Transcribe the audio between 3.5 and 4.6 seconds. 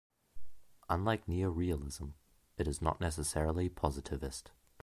positivist.